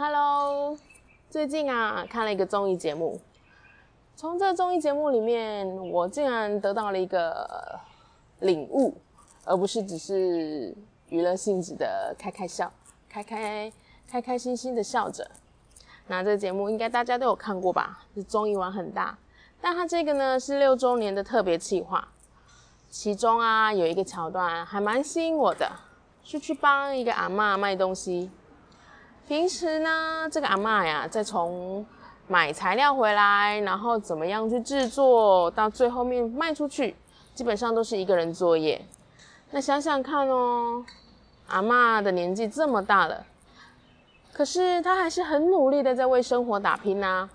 [0.00, 0.78] Hello，
[1.28, 3.20] 最近啊看了一个综艺节目，
[4.14, 7.80] 从这综艺节目里面，我竟然得到了一个
[8.38, 8.96] 领悟，
[9.44, 10.72] 而不是只是
[11.08, 12.72] 娱乐性质的开开笑、
[13.08, 13.72] 开开
[14.08, 15.28] 开开心心的笑着。
[16.06, 18.04] 那这个节目应该大家都有看过吧？
[18.14, 19.18] 是综艺玩很大。
[19.60, 22.06] 但它这个呢是六周年的特别企划，
[22.88, 25.68] 其中啊有一个桥段还蛮吸引我的，
[26.22, 28.30] 是去帮一个阿嬷卖东西。
[29.28, 31.84] 平时呢，这个阿嬷呀在从
[32.26, 36.96] 买材料回来，然后怎么样去制作，到最后面卖出去，
[37.34, 38.82] 基本上都是一个人作业。
[39.50, 40.82] 那想想看哦，
[41.48, 43.26] 阿嬷的年纪这么大了，
[44.32, 47.28] 可是她还是很努力的在为生活打拼呐。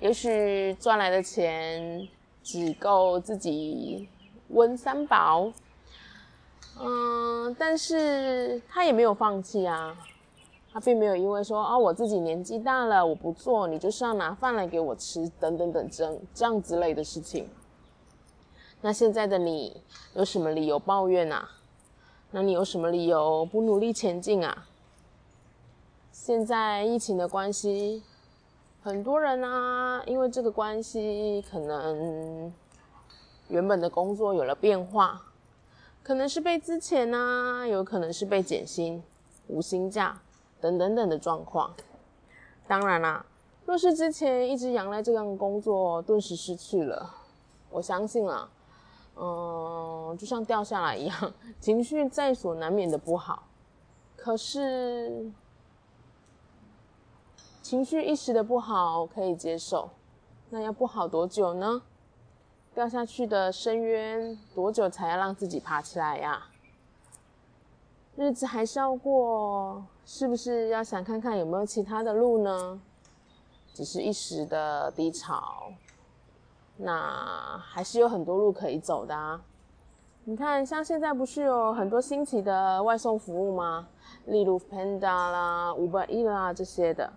[0.00, 2.08] 也许赚来的钱
[2.42, 4.08] 只够自己
[4.48, 5.52] 温三宝，
[6.80, 9.96] 嗯，但是她也没有放弃啊，
[10.72, 17.48] 他并没有因为说啊我自己年纪大了我不做，你就是要拿饭来给我吃，等等等这这样之类的事情。
[18.80, 19.82] 那现在的你
[20.14, 21.48] 有什么理由抱怨啊？
[22.30, 24.66] 那你有什么理由不努力前进啊？
[26.12, 28.02] 现在疫情的关系。
[28.82, 32.50] 很多人啊，因为这个关系，可能
[33.48, 35.20] 原本的工作有了变化，
[36.02, 39.02] 可能是被资遣啊，有可能是被减薪、
[39.48, 40.18] 无薪假
[40.60, 41.74] 等等等的状况。
[42.66, 43.24] 当然啦，
[43.64, 47.14] 若是之前一直仰赖这样的工作，顿时失去了，
[47.70, 48.48] 我相信啊，
[49.16, 53.44] 嗯，就像掉下来一样， 情绪在所难免的不好。
[54.16, 55.30] 可是。
[57.62, 59.90] 情绪一时的不好可以接受，
[60.48, 61.82] 那要不好多久呢？
[62.74, 66.48] 掉下去的深渊多久才要让自己爬起来呀？
[68.20, 72.78] 日子还是要过，是不是要想看看有没有其他的路呢？
[73.72, 75.72] 只是一时的低潮，
[76.76, 79.40] 那还是有很多路可以走的啊！
[80.24, 83.88] 你看，像现在不是有很多新奇的外送服务吗？
[84.26, 87.10] 例如 Panda 啦、Uber E 啦这些的。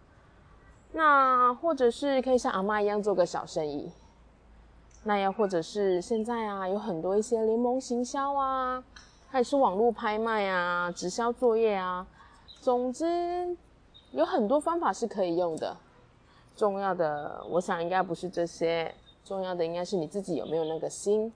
[0.94, 3.92] 那或者是可以像阿妈一样做个小生意，
[5.04, 8.82] 那又或者是现在啊，有很多一些联盟行销啊，
[9.34, 12.06] 还是网络拍卖啊、直销作业啊，
[12.62, 13.58] 总之
[14.12, 15.76] 有很多方法是可以用的。
[16.56, 18.94] 重要的，我想应该不是这些，
[19.26, 21.34] 重要的应该是你自己有没有那个心。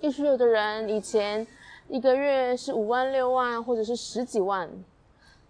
[0.00, 1.46] 也许有的人以前
[1.88, 4.66] 一个月是五万、六万，或者是十几万，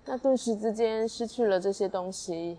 [0.07, 2.59] 那顿时之间失去了这些东西。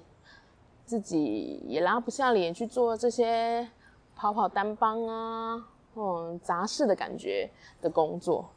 [0.85, 3.67] 自己也拉不下脸去做这些
[4.15, 7.49] 跑跑单帮啊，嗯，杂事的感觉
[7.81, 8.49] 的工作。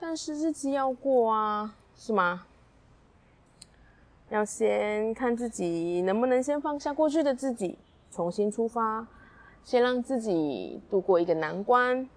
[0.00, 2.46] 但是日子要过啊，是吗？
[4.30, 7.78] 要先看自己能不能先放下过去的自己，
[8.10, 9.06] 重新出发，
[9.64, 12.08] 先让自己度过一个难关。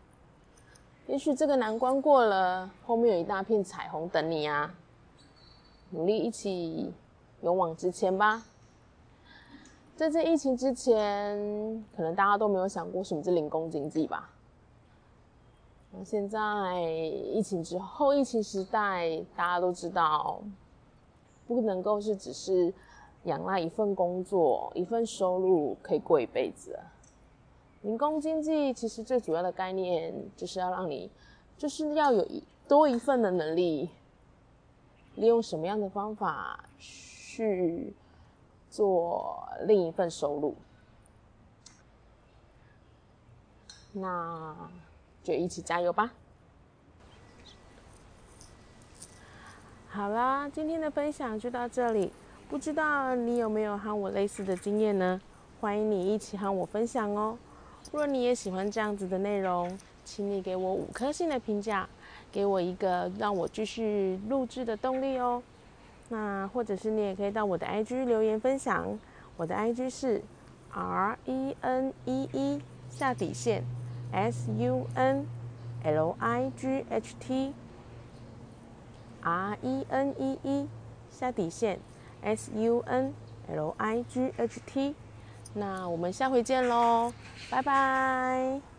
[1.07, 4.73] 也许这个难关过了，后面有一大片彩虹等你啊！
[5.89, 6.93] 努力一起
[7.41, 8.43] 勇往直前吧。
[9.95, 11.35] 在这疫情之前，
[11.95, 14.29] 可能大家都没有想过什么是零工经济吧？
[16.03, 20.41] 现在疫情之后，疫情时代，大家都知道，
[21.47, 22.73] 不能够是只是
[23.23, 26.79] 仰赖一份工作、一份收入可以过一辈子。
[27.81, 31.09] 零工经济其实最主要的概念，就是要让你，
[31.57, 33.89] 就是要有一多一份的能力，
[35.15, 37.93] 利用什么样的方法去。
[38.73, 40.55] 做另一份收入，
[43.91, 44.55] 那
[45.23, 46.11] 就一起加油吧！
[49.89, 52.11] 好啦，今天的分享就到这里。
[52.49, 55.21] 不知道你有没有和我类似的经验呢？
[55.59, 57.37] 欢迎你一起和我分享哦。
[57.91, 61.87] 若你也喜欢这样子的内容，请你给我五颗星的评价，
[62.31, 65.41] 给我一个让我继续录制的动力哦。
[66.09, 68.99] 那或者是你也可以到我的 IG 留言分享，
[69.37, 70.21] 我的 IG 是
[70.71, 73.63] R E N E E 下底线
[74.11, 75.27] S U N
[75.83, 77.53] L I G H T
[79.21, 80.67] R E N E E
[81.09, 81.79] 下底线
[82.21, 83.13] S U N
[83.49, 84.95] L I G H T。
[85.53, 87.13] 那我们下回见喽，
[87.49, 88.70] 拜拜。